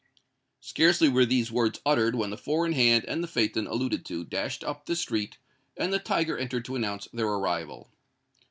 [0.61, 4.23] Scarcely were these words uttered when the four in hand and the phaeton alluded to,
[4.25, 5.37] dashed up the street;
[5.77, 7.87] and the tiger entered to announce their arrival.